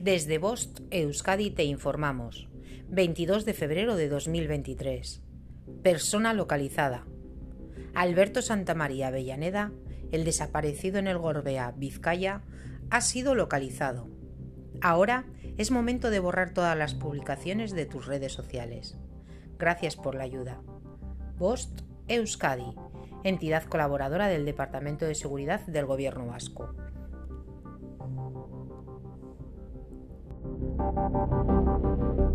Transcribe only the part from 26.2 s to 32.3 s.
Vasco. Thank you.